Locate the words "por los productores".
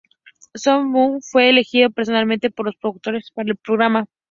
2.49-3.29